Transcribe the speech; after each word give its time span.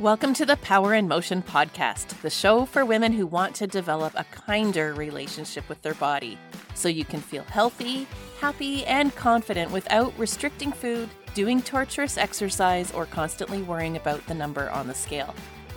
Welcome 0.00 0.32
to 0.34 0.46
the 0.46 0.56
Power 0.58 0.94
in 0.94 1.08
Motion 1.08 1.42
podcast, 1.42 2.20
the 2.22 2.30
show 2.30 2.66
for 2.66 2.84
women 2.84 3.10
who 3.10 3.26
want 3.26 3.56
to 3.56 3.66
develop 3.66 4.12
a 4.14 4.22
kinder 4.22 4.94
relationship 4.94 5.68
with 5.68 5.82
their 5.82 5.94
body 5.94 6.38
so 6.74 6.88
you 6.88 7.04
can 7.04 7.20
feel 7.20 7.42
healthy, 7.42 8.06
happy, 8.40 8.86
and 8.86 9.12
confident 9.16 9.72
without 9.72 10.16
restricting 10.16 10.70
food, 10.70 11.08
doing 11.34 11.60
torturous 11.60 12.16
exercise, 12.16 12.92
or 12.92 13.06
constantly 13.06 13.60
worrying 13.62 13.96
about 13.96 14.24
the 14.28 14.34
number 14.34 14.70
on 14.70 14.86
the 14.86 14.94
scale. 14.94 15.34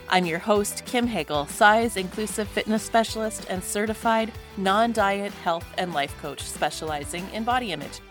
I'm 0.08 0.26
your 0.26 0.38
host, 0.38 0.86
Kim 0.86 1.08
Hagle, 1.08 1.48
size 1.48 1.98
inclusive 1.98 2.48
fitness 2.48 2.84
specialist 2.84 3.48
and 3.50 3.64
certified 3.64 4.32
non 4.56 4.92
diet 4.92 5.34
health 5.34 5.66
and 5.80 5.96
life 5.96 6.16
coach 6.22 6.44
specializing 6.44 7.28
in 7.34 7.44
body 7.44 7.72
image. 7.72 8.02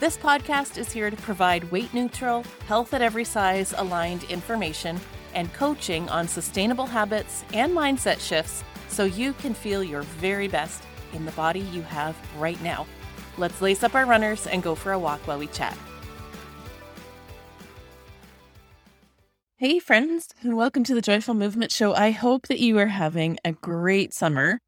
This 0.00 0.16
podcast 0.16 0.78
is 0.78 0.90
here 0.90 1.10
to 1.10 1.16
provide 1.18 1.70
weight 1.70 1.92
neutral, 1.92 2.42
health 2.66 2.94
at 2.94 3.02
every 3.02 3.24
size 3.24 3.74
aligned 3.76 4.24
information 4.30 4.98
and 5.34 5.52
coaching 5.54 6.08
on 6.08 6.28
sustainable 6.28 6.86
habits 6.86 7.44
and 7.52 7.72
mindset 7.72 8.20
shifts 8.20 8.64
so 8.88 9.04
you 9.04 9.32
can 9.34 9.54
feel 9.54 9.82
your 9.82 10.02
very 10.02 10.48
best 10.48 10.82
in 11.12 11.24
the 11.24 11.32
body 11.32 11.60
you 11.60 11.82
have 11.82 12.16
right 12.38 12.60
now. 12.62 12.86
Let's 13.36 13.60
lace 13.60 13.82
up 13.82 13.94
our 13.94 14.06
runners 14.06 14.46
and 14.46 14.62
go 14.62 14.74
for 14.74 14.92
a 14.92 14.98
walk 14.98 15.26
while 15.26 15.38
we 15.38 15.46
chat. 15.48 15.76
Hey, 19.56 19.78
friends, 19.78 20.28
and 20.40 20.56
welcome 20.56 20.84
to 20.84 20.94
the 20.94 21.02
Joyful 21.02 21.34
Movement 21.34 21.72
Show. 21.72 21.92
I 21.92 22.12
hope 22.12 22.46
that 22.46 22.60
you 22.60 22.78
are 22.78 22.86
having 22.86 23.38
a 23.44 23.52
great 23.52 24.14
summer. 24.14 24.60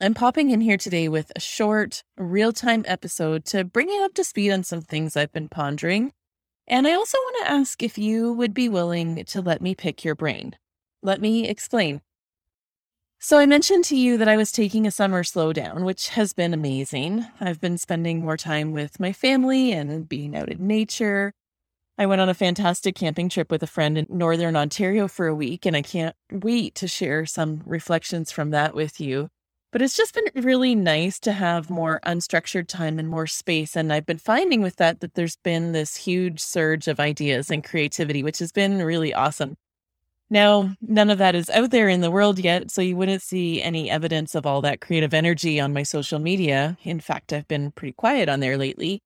I'm 0.00 0.14
popping 0.14 0.50
in 0.50 0.60
here 0.60 0.76
today 0.76 1.08
with 1.08 1.32
a 1.34 1.40
short, 1.40 2.02
real 2.18 2.52
time 2.52 2.84
episode 2.86 3.44
to 3.46 3.64
bring 3.64 3.88
you 3.88 4.04
up 4.04 4.14
to 4.14 4.24
speed 4.24 4.50
on 4.50 4.64
some 4.64 4.82
things 4.82 5.16
I've 5.16 5.32
been 5.32 5.48
pondering 5.48 6.12
and 6.66 6.86
I 6.86 6.94
also 6.94 7.18
want 7.18 7.46
to 7.46 7.52
ask 7.52 7.82
if 7.82 7.98
you 7.98 8.32
would 8.32 8.54
be 8.54 8.68
willing 8.68 9.24
to 9.24 9.40
let 9.40 9.60
me 9.60 9.74
pick 9.74 10.04
your 10.04 10.14
brain. 10.14 10.56
Let 11.02 11.20
me 11.20 11.48
explain. 11.48 12.00
So, 13.18 13.38
I 13.38 13.46
mentioned 13.46 13.84
to 13.84 13.96
you 13.96 14.18
that 14.18 14.26
I 14.26 14.36
was 14.36 14.50
taking 14.50 14.84
a 14.84 14.90
summer 14.90 15.22
slowdown, 15.22 15.84
which 15.84 16.08
has 16.08 16.32
been 16.32 16.52
amazing. 16.52 17.24
I've 17.40 17.60
been 17.60 17.78
spending 17.78 18.20
more 18.20 18.36
time 18.36 18.72
with 18.72 18.98
my 18.98 19.12
family 19.12 19.70
and 19.70 20.08
being 20.08 20.36
out 20.36 20.48
in 20.48 20.66
nature. 20.66 21.32
I 21.96 22.06
went 22.06 22.20
on 22.20 22.28
a 22.28 22.34
fantastic 22.34 22.96
camping 22.96 23.28
trip 23.28 23.50
with 23.50 23.62
a 23.62 23.68
friend 23.68 23.96
in 23.96 24.06
Northern 24.08 24.56
Ontario 24.56 25.06
for 25.06 25.28
a 25.28 25.34
week, 25.34 25.66
and 25.66 25.76
I 25.76 25.82
can't 25.82 26.16
wait 26.32 26.74
to 26.76 26.88
share 26.88 27.24
some 27.26 27.62
reflections 27.64 28.32
from 28.32 28.50
that 28.50 28.74
with 28.74 29.00
you. 29.00 29.28
But 29.72 29.80
it's 29.80 29.96
just 29.96 30.14
been 30.14 30.44
really 30.44 30.74
nice 30.74 31.18
to 31.20 31.32
have 31.32 31.70
more 31.70 31.98
unstructured 32.04 32.68
time 32.68 32.98
and 32.98 33.08
more 33.08 33.26
space. 33.26 33.74
And 33.74 33.90
I've 33.90 34.04
been 34.04 34.18
finding 34.18 34.60
with 34.60 34.76
that 34.76 35.00
that 35.00 35.14
there's 35.14 35.36
been 35.36 35.72
this 35.72 35.96
huge 35.96 36.40
surge 36.40 36.88
of 36.88 37.00
ideas 37.00 37.50
and 37.50 37.64
creativity, 37.64 38.22
which 38.22 38.38
has 38.38 38.52
been 38.52 38.82
really 38.82 39.14
awesome. 39.14 39.56
Now, 40.28 40.74
none 40.80 41.10
of 41.10 41.18
that 41.18 41.34
is 41.34 41.50
out 41.50 41.70
there 41.70 41.88
in 41.88 42.02
the 42.02 42.10
world 42.10 42.38
yet, 42.38 42.70
so 42.70 42.82
you 42.82 42.96
wouldn't 42.96 43.22
see 43.22 43.62
any 43.62 43.90
evidence 43.90 44.34
of 44.34 44.46
all 44.46 44.60
that 44.62 44.80
creative 44.80 45.14
energy 45.14 45.58
on 45.58 45.72
my 45.72 45.82
social 45.82 46.18
media. 46.18 46.76
In 46.84 47.00
fact, 47.00 47.32
I've 47.32 47.48
been 47.48 47.70
pretty 47.72 47.92
quiet 47.92 48.28
on 48.28 48.40
there 48.40 48.58
lately. 48.58 49.02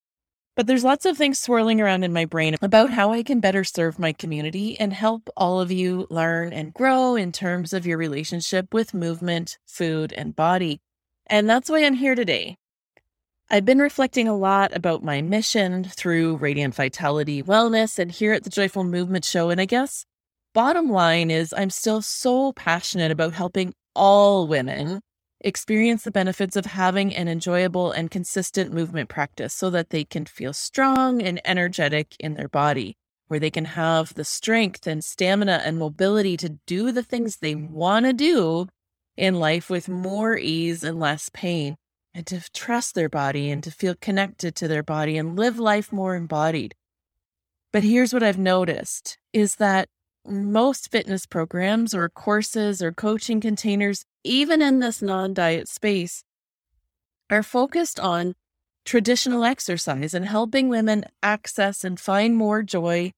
But 0.57 0.67
there's 0.67 0.85
lots 0.85 1.05
of 1.05 1.19
things 1.19 1.39
swirling 1.39 1.83
around 1.83 2.03
in 2.03 2.15
my 2.15 2.25
brain 2.25 2.57
about 2.63 2.89
how 2.89 3.13
I 3.13 3.23
can 3.23 3.41
better 3.41 3.63
serve 3.63 3.99
my 3.99 4.15
community 4.15 4.81
and 4.81 4.91
help 4.91 5.29
all 5.37 5.61
of 5.61 5.71
you 5.71 6.07
learn 6.09 6.55
and 6.55 6.73
grow 6.73 7.15
in 7.15 7.31
terms 7.31 7.75
of 7.75 7.87
your 7.87 7.99
relationship 7.99 8.73
with 8.73 8.95
movement, 8.95 9.59
food, 9.67 10.15
and 10.15 10.35
body. 10.35 10.81
And 11.27 11.47
that's 11.47 11.69
why 11.69 11.85
I'm 11.85 11.93
here 11.93 12.15
today. 12.15 12.57
I've 13.51 13.67
been 13.67 13.81
reflecting 13.81 14.29
a 14.29 14.37
lot 14.37 14.75
about 14.75 15.05
my 15.05 15.21
mission 15.21 15.85
through 15.85 16.37
Radiant 16.37 16.75
Vitality 16.75 17.43
Wellness 17.43 17.99
and 17.99 18.11
here 18.11 18.33
at 18.33 18.45
the 18.45 18.51
Joyful 18.51 18.83
Movement 18.83 19.27
Show. 19.27 19.51
And 19.51 19.61
I 19.61 19.67
guess 19.67 20.07
bottom 20.55 20.89
line 20.89 21.31
is 21.31 21.53
I'm 21.55 21.71
still 21.71 22.01
so 22.01 22.55
passionate 22.55 23.13
about 23.13 23.35
helping 23.35 23.75
all 23.95 24.49
women 24.49 25.03
experience 25.47 26.03
the 26.03 26.11
benefits 26.11 26.57
of 26.57 26.67
having 26.67 27.15
an 27.15 27.29
enjoyable 27.29 27.93
and 27.93 28.11
consistent 28.11 28.73
movement 28.73 29.09
practice 29.09 29.55
so 29.55 29.71
that 29.71 29.91
they 29.91 30.03
can 30.03 30.27
feel 30.27 30.53
strong 30.53 31.23
and 31.23 31.41
energetic 31.45 32.17
in 32.19 32.35
their 32.35 32.49
body, 32.49 32.97
where 33.29 33.39
they 33.39 33.51
can 33.51 33.65
have 33.65 34.13
the 34.15 34.25
strength 34.25 34.89
and 34.89 35.05
stamina 35.05 35.63
and 35.65 35.79
mobility 35.79 36.37
to 36.37 36.59
do 36.67 36.91
the 36.91 37.03
things 37.05 37.37
they 37.37 37.55
want 37.55 38.05
to 38.05 38.13
do 38.13 38.67
in 39.17 39.37
life 39.37 39.71
with 39.71 39.89
more 39.89 40.37
ease 40.37 40.83
and 40.83 40.99
less 40.99 41.31
pain, 41.33 41.77
and 42.13 42.27
to 42.27 42.43
trust 42.53 42.97
their 42.97 43.09
body 43.09 43.49
and 43.49 43.63
to 43.63 43.71
feel 43.71 43.95
connected 43.95 44.57
to 44.57 44.67
their 44.67 44.83
body 44.83 45.17
and 45.17 45.39
live 45.39 45.61
life 45.61 45.93
more 45.93 46.17
embodied. 46.17 46.75
But 47.73 47.85
here's 47.85 48.13
what 48.13 48.25
I've 48.25 48.39
noticed 48.39 49.17
is 49.33 49.57
that 49.57 49.89
most 50.29 50.91
fitness 50.91 51.27
programs 51.27 51.95
or 51.95 52.09
courses 52.09 52.83
or 52.83 52.93
coaching 52.93 53.41
containers, 53.41 54.05
even 54.25 54.63
in 54.63 54.81
this 54.81 55.03
non 55.03 55.35
diet 55.35 55.69
space, 55.69 56.23
are 57.31 57.43
focused 57.43 57.99
on 58.01 58.35
traditional 58.85 59.45
exercise 59.45 60.15
and 60.15 60.27
helping 60.27 60.69
women 60.69 61.05
access 61.23 61.85
and 61.85 61.99
find 61.99 62.37
more 62.37 62.63
joy 62.63 63.13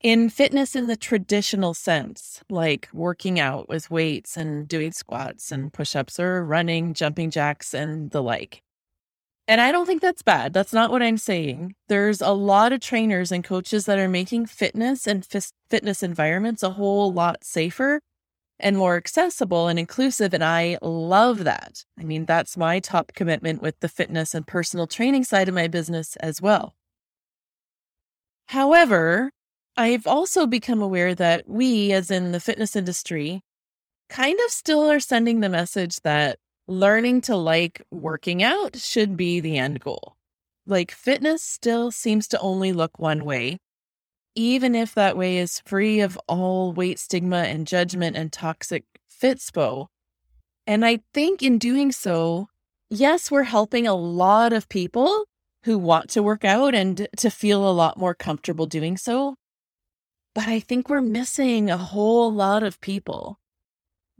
in 0.00 0.30
fitness 0.30 0.74
in 0.74 0.86
the 0.86 0.96
traditional 0.96 1.74
sense, 1.74 2.42
like 2.48 2.88
working 2.92 3.38
out 3.38 3.68
with 3.68 3.90
weights 3.90 4.36
and 4.36 4.66
doing 4.66 4.92
squats 4.92 5.52
and 5.52 5.72
push 5.72 5.94
ups 5.94 6.18
or 6.18 6.42
running, 6.44 6.94
jumping 6.94 7.30
jacks, 7.30 7.74
and 7.74 8.10
the 8.10 8.22
like. 8.22 8.62
And 9.50 9.60
I 9.60 9.72
don't 9.72 9.84
think 9.84 10.00
that's 10.00 10.22
bad. 10.22 10.52
That's 10.52 10.72
not 10.72 10.92
what 10.92 11.02
I'm 11.02 11.16
saying. 11.18 11.74
There's 11.88 12.20
a 12.20 12.30
lot 12.30 12.72
of 12.72 12.78
trainers 12.78 13.32
and 13.32 13.42
coaches 13.42 13.84
that 13.86 13.98
are 13.98 14.08
making 14.08 14.46
fitness 14.46 15.08
and 15.08 15.26
f- 15.34 15.50
fitness 15.68 16.04
environments 16.04 16.62
a 16.62 16.70
whole 16.70 17.12
lot 17.12 17.42
safer 17.42 18.00
and 18.60 18.78
more 18.78 18.96
accessible 18.96 19.66
and 19.66 19.76
inclusive. 19.76 20.32
And 20.32 20.44
I 20.44 20.78
love 20.80 21.42
that. 21.42 21.84
I 21.98 22.04
mean, 22.04 22.26
that's 22.26 22.56
my 22.56 22.78
top 22.78 23.12
commitment 23.12 23.60
with 23.60 23.74
the 23.80 23.88
fitness 23.88 24.36
and 24.36 24.46
personal 24.46 24.86
training 24.86 25.24
side 25.24 25.48
of 25.48 25.54
my 25.56 25.66
business 25.66 26.14
as 26.20 26.40
well. 26.40 26.76
However, 28.50 29.32
I've 29.76 30.06
also 30.06 30.46
become 30.46 30.80
aware 30.80 31.12
that 31.16 31.48
we, 31.48 31.90
as 31.90 32.08
in 32.12 32.30
the 32.30 32.38
fitness 32.38 32.76
industry, 32.76 33.40
kind 34.08 34.38
of 34.46 34.52
still 34.52 34.88
are 34.88 35.00
sending 35.00 35.40
the 35.40 35.48
message 35.48 36.02
that 36.02 36.38
learning 36.66 37.20
to 37.22 37.36
like 37.36 37.82
working 37.90 38.42
out 38.42 38.76
should 38.76 39.16
be 39.16 39.40
the 39.40 39.58
end 39.58 39.80
goal. 39.80 40.16
Like 40.66 40.90
fitness 40.90 41.42
still 41.42 41.90
seems 41.90 42.28
to 42.28 42.40
only 42.40 42.72
look 42.72 42.98
one 42.98 43.24
way, 43.24 43.58
even 44.34 44.74
if 44.74 44.94
that 44.94 45.16
way 45.16 45.38
is 45.38 45.62
free 45.66 46.00
of 46.00 46.18
all 46.28 46.72
weight 46.72 46.98
stigma 46.98 47.38
and 47.38 47.66
judgment 47.66 48.16
and 48.16 48.32
toxic 48.32 48.84
fitspo. 49.10 49.86
And 50.66 50.84
I 50.84 51.00
think 51.12 51.42
in 51.42 51.58
doing 51.58 51.90
so, 51.92 52.48
yes, 52.88 53.30
we're 53.30 53.44
helping 53.44 53.86
a 53.86 53.94
lot 53.94 54.52
of 54.52 54.68
people 54.68 55.24
who 55.64 55.78
want 55.78 56.10
to 56.10 56.22
work 56.22 56.44
out 56.44 56.74
and 56.74 57.08
to 57.16 57.30
feel 57.30 57.68
a 57.68 57.72
lot 57.72 57.98
more 57.98 58.14
comfortable 58.14 58.66
doing 58.66 58.96
so. 58.96 59.34
But 60.34 60.46
I 60.46 60.60
think 60.60 60.88
we're 60.88 61.00
missing 61.00 61.70
a 61.70 61.76
whole 61.76 62.32
lot 62.32 62.62
of 62.62 62.80
people 62.80 63.38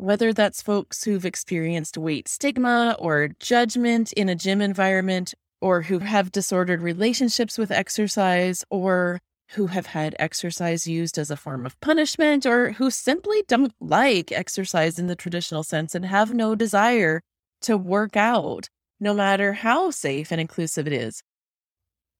whether 0.01 0.33
that's 0.33 0.63
folks 0.63 1.05
who've 1.05 1.27
experienced 1.27 1.99
weight 1.99 2.27
stigma 2.27 2.97
or 2.99 3.29
judgment 3.39 4.15
in 4.15 4.31
a 4.31 4.35
gym 4.35 4.63
environment, 4.63 5.35
or 5.61 5.83
who 5.83 5.99
have 5.99 6.33
disordered 6.33 6.81
relationships 6.81 7.59
with 7.59 7.71
exercise, 7.71 8.65
or 8.71 9.21
who 9.51 9.67
have 9.67 9.85
had 9.85 10.17
exercise 10.19 10.87
used 10.87 11.19
as 11.19 11.31
a 11.31 11.37
form 11.37 11.67
of 11.67 11.79
punishment, 11.81 12.47
or 12.47 12.73
who 12.73 12.91
simply 12.91 13.45
don't 13.47 13.75
like 13.79 14.33
exercise 14.33 14.99
in 14.99 15.07
the 15.07 15.15
traditional 15.15 15.63
sense 15.63 15.95
and 15.95 16.07
have 16.07 16.33
no 16.33 16.55
desire 16.55 17.21
to 17.61 17.77
work 17.77 18.17
out, 18.17 18.71
no 19.01 19.13
matter 19.13 19.53
how 19.53 19.91
safe 19.91 20.33
and 20.33 20.41
inclusive 20.41 20.87
it 20.87 20.95
is. 20.95 21.23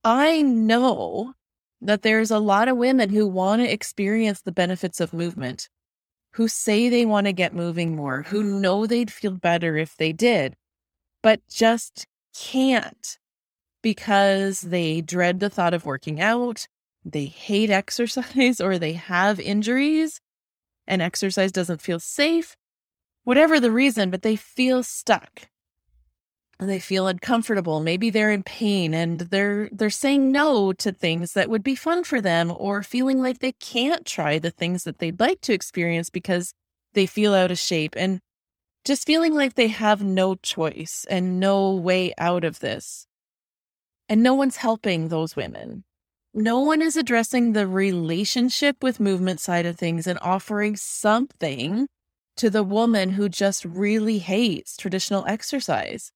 I 0.05 0.43
know 0.43 1.33
that 1.81 2.03
there's 2.03 2.31
a 2.31 2.39
lot 2.39 2.69
of 2.69 2.77
women 2.77 3.09
who 3.09 3.27
want 3.27 3.63
to 3.63 3.73
experience 3.73 4.43
the 4.43 4.53
benefits 4.53 5.01
of 5.01 5.15
movement 5.15 5.71
who 6.33 6.49
say 6.49 6.89
they 6.89 7.05
want 7.05 7.27
to 7.27 7.33
get 7.33 7.55
moving 7.55 7.97
more, 7.97 8.23
who 8.23 8.43
know 8.43 8.87
they'd 8.87 9.13
feel 9.13 9.33
better 9.33 9.77
if 9.77 9.97
they 9.97 10.13
did, 10.13 10.57
but 11.23 11.41
just 11.49 12.07
can't 12.35 13.19
because 13.83 14.61
they 14.61 15.01
dread 15.01 15.41
the 15.41 15.51
thought 15.51 15.75
of 15.75 15.87
working 15.87 16.21
out, 16.21 16.67
they 17.05 17.27
hate 17.27 17.71
exercise, 17.71 18.61
or 18.61 18.79
they 18.79 18.93
have 18.93 19.41
injuries 19.41 20.21
and 20.87 21.03
exercise 21.03 21.53
doesn't 21.53 21.81
feel 21.81 22.01
safe. 22.01 22.57
Whatever 23.25 23.61
the 23.61 23.71
reason, 23.71 24.11
but 24.11 24.23
they 24.23 24.37
feel 24.37 24.83
stuck 24.83 25.50
they 26.69 26.79
feel 26.79 27.07
uncomfortable. 27.07 27.81
Maybe 27.81 28.11
they're 28.11 28.31
in 28.31 28.43
pain 28.43 28.93
and 28.93 29.21
they're 29.21 29.69
they're 29.73 29.89
saying 29.89 30.31
no 30.31 30.73
to 30.75 30.93
things 30.93 31.33
that 31.33 31.49
would 31.49 31.63
be 31.63 31.75
fun 31.75 32.05
for 32.05 32.21
them 32.21 32.53
or 32.55 32.83
feeling 32.83 33.23
like 33.23 33.39
they 33.39 33.53
can't 33.53 34.05
try 34.05 34.39
the 34.39 34.51
things 34.51 34.85
that 34.85 34.99
they'd 34.99 35.21
like 35.21 35.41
to 35.43 35.53
experience 35.53 36.11
because 36.11 36.53
they 36.93 37.07
feel 37.07 37.35
out 37.35 37.51
of 37.51 37.59
shape. 37.59 37.95
And 37.97 38.21
just 38.85 39.07
feeling 39.07 39.35
like 39.35 39.55
they 39.55 39.69
have 39.69 40.03
no 40.03 40.35
choice 40.37 41.07
and 41.09 41.39
no 41.39 41.75
way 41.75 42.13
out 42.19 42.45
of 42.45 42.61
this. 42.61 43.07
And 44.09 44.23
no 44.23 44.35
one's 44.35 44.57
helping 44.57 45.09
those 45.09 45.37
women. 45.37 45.85
No 46.33 46.61
one 46.61 46.81
is 46.81 46.97
addressing 46.97 47.53
the 47.53 47.67
relationship 47.67 48.83
with 48.83 49.01
movement 49.01 49.41
side 49.41 49.67
of 49.67 49.77
things 49.77 50.07
and 50.07 50.19
offering 50.23 50.77
something 50.77 51.89
to 52.37 52.51
the 52.51 52.63
woman 52.63 53.11
who 53.11 53.29
just 53.29 53.65
really 53.65 54.19
hates 54.19 54.77
traditional 54.77 55.27
exercise. 55.27 56.13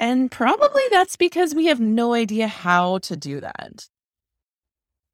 And 0.00 0.30
probably 0.30 0.82
that's 0.90 1.16
because 1.16 1.54
we 1.54 1.66
have 1.66 1.78
no 1.78 2.14
idea 2.14 2.48
how 2.48 2.98
to 3.00 3.16
do 3.16 3.38
that. 3.40 3.86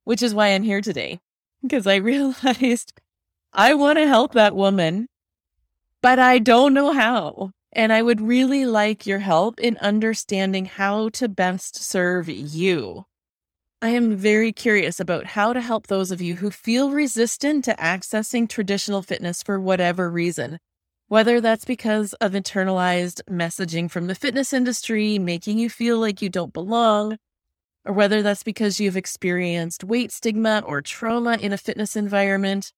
Which 0.05 0.23
is 0.23 0.33
why 0.33 0.51
I'm 0.51 0.63
here 0.63 0.81
today, 0.81 1.19
because 1.61 1.89
I 1.89 1.97
realized 2.13 2.93
I 3.53 3.75
want 3.75 3.99
to 3.99 4.07
help 4.07 4.33
that 4.35 4.55
woman, 4.55 5.09
but 6.03 6.21
I 6.21 6.39
don't 6.39 6.73
know 6.73 6.93
how. 6.93 7.51
And 7.73 7.93
I 7.93 8.01
would 8.01 8.21
really 8.21 8.65
like 8.65 9.07
your 9.07 9.19
help 9.19 9.59
in 9.59 9.77
understanding 9.79 10.67
how 10.67 11.09
to 11.11 11.29
best 11.29 11.75
serve 11.75 12.29
you. 12.29 13.07
I 13.83 13.89
am 13.89 14.15
very 14.15 14.53
curious 14.53 15.01
about 15.01 15.27
how 15.27 15.53
to 15.53 15.61
help 15.61 15.89
those 15.89 16.13
of 16.13 16.21
you 16.21 16.37
who 16.37 16.53
feel 16.53 16.93
resistant 16.93 17.65
to 17.65 17.75
accessing 17.75 18.49
traditional 18.49 19.03
fitness 19.03 19.43
for 19.43 19.59
whatever 19.59 20.09
reason. 20.09 20.59
Whether 21.09 21.41
that's 21.41 21.65
because 21.65 22.15
of 22.15 22.33
internalized 22.33 23.23
messaging 23.31 23.89
from 23.89 24.09
the 24.09 24.15
fitness 24.17 24.53
industry 24.53 25.21
making 25.21 25.59
you 25.59 25.71
feel 25.71 26.01
like 26.01 26.21
you 26.21 26.29
don't 26.29 26.53
belong, 26.53 27.19
or 27.85 27.93
whether 27.93 28.23
that's 28.23 28.43
because 28.43 28.81
you've 28.81 28.97
experienced 28.97 29.85
weight 29.85 30.11
stigma 30.11 30.65
or 30.67 30.83
trauma 30.83 31.37
in 31.37 31.53
a 31.53 31.59
fitness 31.59 31.95
environment, 31.95 32.73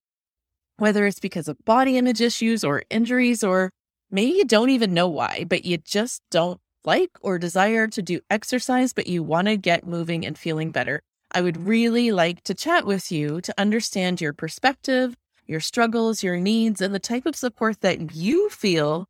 whether 0.76 1.06
it's 1.06 1.20
because 1.20 1.48
of 1.48 1.64
body 1.64 1.96
image 1.96 2.20
issues 2.20 2.62
or 2.62 2.82
injuries, 2.90 3.42
or 3.42 3.70
maybe 4.10 4.32
you 4.32 4.44
don't 4.44 4.68
even 4.68 4.92
know 4.92 5.08
why, 5.08 5.46
but 5.48 5.64
you 5.64 5.78
just 5.78 6.20
don't 6.30 6.60
like 6.84 7.10
or 7.22 7.38
desire 7.38 7.86
to 7.86 8.02
do 8.02 8.20
exercise, 8.28 8.92
but 8.92 9.06
you 9.06 9.22
want 9.22 9.48
to 9.48 9.56
get 9.56 9.86
moving 9.86 10.26
and 10.26 10.36
feeling 10.36 10.70
better, 10.70 11.00
I 11.32 11.40
would 11.40 11.66
really 11.66 12.12
like 12.12 12.42
to 12.44 12.54
chat 12.54 12.84
with 12.84 13.10
you 13.10 13.40
to 13.40 13.54
understand 13.56 14.20
your 14.20 14.34
perspective, 14.34 15.14
your 15.48 15.60
struggles, 15.60 16.22
your 16.22 16.36
needs, 16.38 16.80
and 16.80 16.94
the 16.94 17.00
type 17.00 17.26
of 17.26 17.34
support 17.34 17.80
that 17.80 18.14
you 18.14 18.50
feel 18.50 19.06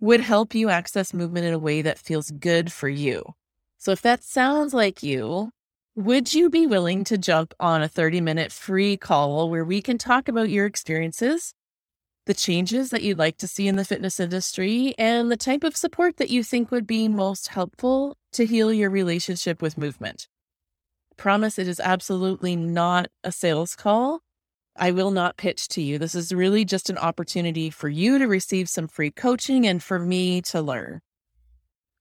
would 0.00 0.20
help 0.20 0.54
you 0.54 0.70
access 0.70 1.12
movement 1.12 1.46
in 1.46 1.52
a 1.52 1.58
way 1.58 1.82
that 1.82 1.98
feels 1.98 2.30
good 2.30 2.72
for 2.72 2.88
you. 2.88 3.24
So, 3.78 3.92
if 3.92 4.00
that 4.02 4.22
sounds 4.24 4.72
like 4.72 5.02
you, 5.02 5.50
would 5.94 6.32
you 6.32 6.48
be 6.48 6.66
willing 6.66 7.04
to 7.04 7.18
jump 7.18 7.54
on 7.60 7.82
a 7.82 7.88
30 7.88 8.20
minute 8.20 8.52
free 8.52 8.96
call 8.96 9.50
where 9.50 9.64
we 9.64 9.82
can 9.82 9.98
talk 9.98 10.28
about 10.28 10.48
your 10.50 10.66
experiences, 10.66 11.52
the 12.26 12.34
changes 12.34 12.90
that 12.90 13.02
you'd 13.02 13.18
like 13.18 13.36
to 13.38 13.48
see 13.48 13.66
in 13.68 13.76
the 13.76 13.84
fitness 13.84 14.20
industry, 14.20 14.94
and 14.98 15.30
the 15.30 15.36
type 15.36 15.64
of 15.64 15.76
support 15.76 16.16
that 16.18 16.30
you 16.30 16.44
think 16.44 16.70
would 16.70 16.86
be 16.86 17.08
most 17.08 17.48
helpful 17.48 18.16
to 18.32 18.46
heal 18.46 18.72
your 18.72 18.90
relationship 18.90 19.60
with 19.60 19.76
movement. 19.78 20.28
promise 21.16 21.58
it 21.58 21.68
is 21.68 21.80
absolutely 21.80 22.56
not 22.56 23.08
a 23.24 23.32
sales 23.32 23.76
call. 23.76 24.22
I 24.76 24.90
will 24.92 25.10
not 25.10 25.36
pitch 25.36 25.68
to 25.68 25.82
you. 25.82 25.98
This 25.98 26.14
is 26.14 26.32
really 26.32 26.64
just 26.64 26.90
an 26.90 26.98
opportunity 26.98 27.70
for 27.70 27.88
you 27.88 28.18
to 28.18 28.26
receive 28.26 28.68
some 28.68 28.88
free 28.88 29.10
coaching 29.10 29.66
and 29.66 29.82
for 29.82 29.98
me 29.98 30.40
to 30.42 30.62
learn. 30.62 31.00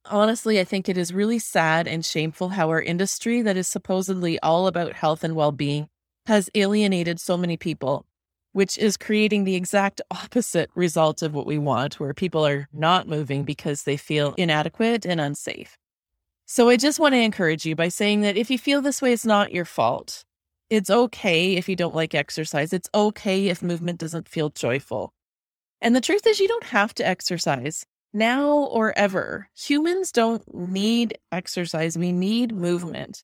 Honestly, 0.05 0.59
I 0.59 0.63
think 0.63 0.87
it 0.87 0.97
is 0.97 1.13
really 1.13 1.39
sad 1.39 1.87
and 1.87 2.05
shameful 2.05 2.49
how 2.49 2.69
our 2.69 2.81
industry, 2.81 3.41
that 3.41 3.57
is 3.57 3.67
supposedly 3.67 4.39
all 4.39 4.67
about 4.67 4.93
health 4.93 5.23
and 5.23 5.35
well 5.35 5.51
being, 5.51 5.89
has 6.25 6.49
alienated 6.55 7.19
so 7.19 7.37
many 7.37 7.57
people 7.57 8.05
which 8.51 8.77
is 8.77 8.97
creating 8.97 9.43
the 9.43 9.55
exact 9.55 10.01
opposite 10.11 10.69
result 10.75 11.21
of 11.21 11.33
what 11.33 11.45
we 11.45 11.57
want, 11.57 11.99
where 11.99 12.13
people 12.13 12.45
are 12.45 12.67
not 12.73 13.07
moving 13.07 13.43
because 13.43 13.83
they 13.83 13.97
feel 13.97 14.33
inadequate 14.37 15.05
and 15.05 15.21
unsafe. 15.21 15.77
So 16.45 16.69
I 16.69 16.77
just 16.77 16.99
want 16.99 17.13
to 17.13 17.19
encourage 17.19 17.65
you 17.65 17.75
by 17.75 17.89
saying 17.89 18.21
that 18.21 18.37
if 18.37 18.49
you 18.49 18.57
feel 18.57 18.81
this 18.81 19.01
way, 19.01 19.13
it's 19.13 19.25
not 19.25 19.51
your 19.51 19.65
fault. 19.65 20.25
It's 20.69 20.89
okay 20.89 21.55
if 21.55 21.67
you 21.67 21.75
don't 21.75 21.95
like 21.95 22.13
exercise. 22.13 22.73
It's 22.73 22.89
okay 22.93 23.47
if 23.47 23.63
movement 23.63 23.99
doesn't 23.99 24.29
feel 24.29 24.49
joyful. 24.49 25.13
And 25.81 25.95
the 25.95 26.01
truth 26.01 26.27
is, 26.27 26.39
you 26.39 26.47
don't 26.47 26.65
have 26.65 26.93
to 26.95 27.07
exercise 27.07 27.85
now 28.13 28.49
or 28.49 28.97
ever. 28.97 29.49
Humans 29.55 30.11
don't 30.11 30.43
need 30.53 31.17
exercise, 31.31 31.97
we 31.97 32.11
need 32.11 32.53
movement. 32.53 33.23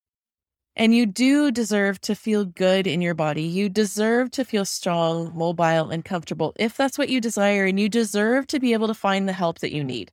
And 0.75 0.93
you 0.93 1.05
do 1.05 1.51
deserve 1.51 2.01
to 2.01 2.15
feel 2.15 2.43
good 2.43 2.85
in 2.85 3.01
your 3.01 3.13
body. 3.13 3.43
You 3.43 3.69
deserve 3.69 4.31
to 4.31 4.43
feel 4.43 4.65
strong, 4.65 5.31
mobile, 5.33 5.89
and 5.89 6.03
comfortable 6.03 6.53
if 6.59 6.75
that's 6.75 6.97
what 6.97 7.09
you 7.09 7.21
desire. 7.21 7.65
And 7.65 7.79
you 7.79 7.87
deserve 7.87 8.47
to 8.47 8.59
be 8.59 8.73
able 8.73 8.87
to 8.87 8.93
find 8.93 9.27
the 9.27 9.33
help 9.33 9.59
that 9.59 9.71
you 9.71 9.83
need. 9.83 10.11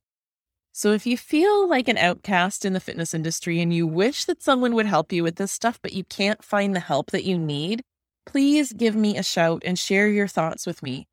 So 0.75 0.91
if 0.91 1.05
you 1.05 1.17
feel 1.17 1.69
like 1.69 1.87
an 1.87 1.99
outcast 1.99 2.65
in 2.65 2.73
the 2.73 2.79
fitness 2.79 3.13
industry 3.13 3.61
and 3.61 3.71
you 3.71 3.85
wish 3.85 4.25
that 4.25 4.41
someone 4.41 4.73
would 4.73 4.87
help 4.87 5.13
you 5.13 5.21
with 5.21 5.35
this 5.35 5.51
stuff, 5.51 5.79
but 5.83 5.93
you 5.93 6.03
can't 6.03 6.43
find 6.43 6.75
the 6.75 6.79
help 6.79 7.11
that 7.11 7.25
you 7.25 7.37
need, 7.37 7.83
please 8.25 8.73
give 8.73 8.95
me 8.95 9.15
a 9.15 9.21
shout 9.21 9.61
and 9.63 9.77
share 9.77 10.07
your 10.07 10.27
thoughts 10.27 10.65
with 10.65 10.81
me. 10.81 11.07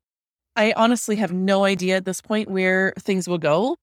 I 0.55 0.73
honestly 0.75 1.17
have 1.17 1.31
no 1.31 1.63
idea 1.63 1.95
at 1.95 2.05
this 2.05 2.21
point 2.21 2.49
where 2.49 2.93
things 2.97 3.27
will 3.27 3.37
go, 3.37 3.75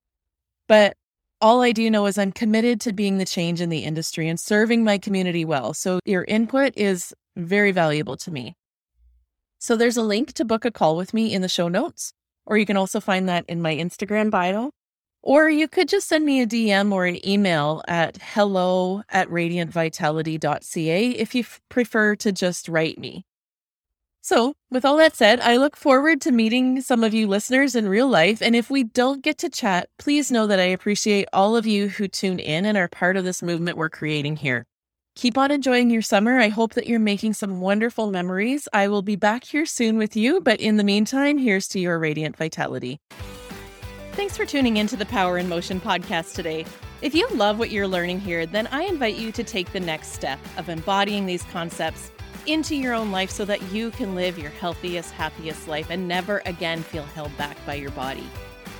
but 0.66 0.96
all 1.40 1.62
I 1.62 1.70
do 1.70 1.88
know 1.88 2.06
is 2.06 2.18
I'm 2.18 2.32
committed 2.32 2.80
to 2.80 2.92
being 2.92 3.18
the 3.18 3.24
change 3.24 3.60
in 3.60 3.68
the 3.68 3.84
industry 3.84 4.28
and 4.28 4.40
serving 4.40 4.82
my 4.82 4.98
community 4.98 5.44
well. 5.44 5.74
So 5.74 6.00
your 6.04 6.24
input 6.24 6.72
is 6.76 7.14
very 7.36 7.70
valuable 7.70 8.16
to 8.16 8.32
me. 8.32 8.56
So 9.60 9.76
there's 9.76 9.96
a 9.96 10.02
link 10.02 10.32
to 10.32 10.44
book 10.44 10.64
a 10.64 10.72
call 10.72 10.96
with 10.96 11.14
me 11.14 11.32
in 11.32 11.40
the 11.40 11.48
show 11.48 11.68
notes, 11.68 12.12
or 12.46 12.58
you 12.58 12.66
can 12.66 12.76
also 12.76 12.98
find 12.98 13.28
that 13.28 13.44
in 13.46 13.62
my 13.62 13.76
Instagram 13.76 14.28
bio. 14.28 14.72
Or 15.22 15.50
you 15.50 15.68
could 15.68 15.88
just 15.88 16.08
send 16.08 16.24
me 16.24 16.40
a 16.40 16.46
DM 16.46 16.92
or 16.92 17.04
an 17.06 17.26
email 17.26 17.82
at 17.88 18.18
hello 18.20 19.02
at 19.08 19.28
radiantvitality.ca 19.28 21.10
if 21.10 21.34
you 21.34 21.40
f- 21.40 21.60
prefer 21.68 22.14
to 22.16 22.32
just 22.32 22.68
write 22.68 22.98
me. 22.98 23.24
So, 24.20 24.54
with 24.70 24.84
all 24.84 24.96
that 24.98 25.16
said, 25.16 25.40
I 25.40 25.56
look 25.56 25.76
forward 25.76 26.20
to 26.20 26.32
meeting 26.32 26.82
some 26.82 27.02
of 27.02 27.14
you 27.14 27.26
listeners 27.26 27.74
in 27.74 27.88
real 27.88 28.08
life. 28.08 28.42
And 28.42 28.54
if 28.54 28.68
we 28.68 28.84
don't 28.84 29.22
get 29.22 29.38
to 29.38 29.48
chat, 29.48 29.88
please 29.98 30.30
know 30.30 30.46
that 30.46 30.60
I 30.60 30.64
appreciate 30.64 31.28
all 31.32 31.56
of 31.56 31.66
you 31.66 31.88
who 31.88 32.08
tune 32.08 32.38
in 32.38 32.66
and 32.66 32.76
are 32.76 32.88
part 32.88 33.16
of 33.16 33.24
this 33.24 33.42
movement 33.42 33.78
we're 33.78 33.88
creating 33.88 34.36
here. 34.36 34.66
Keep 35.16 35.38
on 35.38 35.50
enjoying 35.50 35.90
your 35.90 36.02
summer. 36.02 36.38
I 36.38 36.48
hope 36.48 36.74
that 36.74 36.86
you're 36.86 37.00
making 37.00 37.32
some 37.32 37.60
wonderful 37.60 38.10
memories. 38.10 38.68
I 38.72 38.86
will 38.88 39.02
be 39.02 39.16
back 39.16 39.44
here 39.44 39.66
soon 39.66 39.96
with 39.96 40.14
you, 40.14 40.40
but 40.40 40.60
in 40.60 40.76
the 40.76 40.84
meantime, 40.84 41.38
here's 41.38 41.66
to 41.68 41.80
your 41.80 41.98
radiant 41.98 42.36
vitality. 42.36 43.00
Thanks 44.18 44.36
for 44.36 44.44
tuning 44.44 44.78
into 44.78 44.96
the 44.96 45.06
Power 45.06 45.38
in 45.38 45.48
Motion 45.48 45.80
podcast 45.80 46.34
today. 46.34 46.64
If 47.02 47.14
you 47.14 47.28
love 47.28 47.56
what 47.56 47.70
you're 47.70 47.86
learning 47.86 48.18
here, 48.18 48.46
then 48.46 48.66
I 48.72 48.82
invite 48.82 49.14
you 49.14 49.30
to 49.30 49.44
take 49.44 49.70
the 49.70 49.78
next 49.78 50.08
step 50.08 50.40
of 50.56 50.68
embodying 50.68 51.24
these 51.24 51.44
concepts 51.44 52.10
into 52.44 52.74
your 52.74 52.94
own 52.94 53.12
life 53.12 53.30
so 53.30 53.44
that 53.44 53.62
you 53.70 53.92
can 53.92 54.16
live 54.16 54.36
your 54.36 54.50
healthiest, 54.50 55.12
happiest 55.12 55.68
life 55.68 55.90
and 55.90 56.08
never 56.08 56.42
again 56.46 56.82
feel 56.82 57.04
held 57.04 57.36
back 57.36 57.64
by 57.64 57.74
your 57.74 57.92
body. 57.92 58.28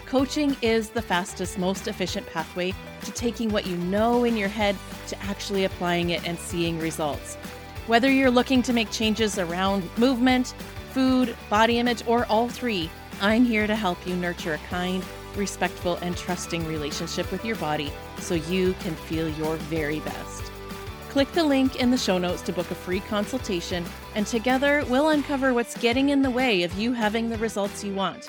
Coaching 0.06 0.56
is 0.60 0.88
the 0.88 1.02
fastest, 1.02 1.56
most 1.56 1.86
efficient 1.86 2.26
pathway 2.26 2.74
to 3.02 3.12
taking 3.12 3.50
what 3.50 3.64
you 3.64 3.76
know 3.76 4.24
in 4.24 4.36
your 4.36 4.48
head 4.48 4.76
to 5.06 5.22
actually 5.22 5.66
applying 5.66 6.10
it 6.10 6.26
and 6.26 6.36
seeing 6.36 6.80
results. 6.80 7.36
Whether 7.86 8.10
you're 8.10 8.28
looking 8.28 8.60
to 8.62 8.72
make 8.72 8.90
changes 8.90 9.38
around 9.38 9.88
movement, 9.98 10.48
food, 10.90 11.36
body 11.48 11.78
image, 11.78 12.02
or 12.08 12.26
all 12.26 12.48
three, 12.48 12.90
I'm 13.20 13.44
here 13.44 13.68
to 13.68 13.76
help 13.76 14.04
you 14.04 14.16
nurture 14.16 14.54
a 14.54 14.58
kind, 14.68 15.04
respectful, 15.36 15.96
and 15.96 16.16
trusting 16.16 16.66
relationship 16.66 17.30
with 17.30 17.44
your 17.44 17.56
body 17.56 17.92
so 18.18 18.34
you 18.34 18.74
can 18.80 18.94
feel 18.94 19.28
your 19.30 19.56
very 19.56 20.00
best. 20.00 20.50
Click 21.10 21.30
the 21.32 21.44
link 21.44 21.76
in 21.76 21.90
the 21.90 21.96
show 21.96 22.18
notes 22.18 22.42
to 22.42 22.52
book 22.52 22.70
a 22.70 22.74
free 22.74 23.00
consultation, 23.00 23.84
and 24.14 24.26
together 24.26 24.84
we'll 24.88 25.08
uncover 25.08 25.54
what's 25.54 25.76
getting 25.78 26.10
in 26.10 26.22
the 26.22 26.30
way 26.30 26.62
of 26.62 26.78
you 26.78 26.92
having 26.92 27.28
the 27.28 27.38
results 27.38 27.82
you 27.82 27.94
want. 27.94 28.28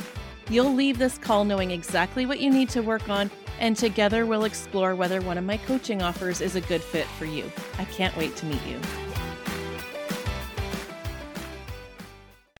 You'll 0.50 0.74
leave 0.74 0.98
this 0.98 1.18
call 1.18 1.46
knowing 1.46 1.72
exactly 1.72 2.26
what 2.26 2.40
you 2.40 2.50
need 2.50 2.70
to 2.70 2.82
work 2.82 3.10
on, 3.10 3.30
and 3.60 3.76
together 3.76 4.26
we'll 4.26 4.46
explore 4.46 4.96
whether 4.96 5.22
one 5.22 5.38
of 5.38 5.44
my 5.44 5.58
coaching 5.58 6.02
offers 6.02 6.42
is 6.42 6.56
a 6.56 6.62
good 6.62 6.82
fit 6.82 7.06
for 7.06 7.26
you. 7.26 7.52
I 7.78 7.86
can't 7.86 8.16
wait 8.18 8.36
to 8.38 8.46
meet 8.46 8.66
you. 8.66 8.80